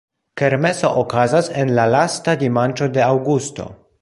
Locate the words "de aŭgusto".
2.97-3.71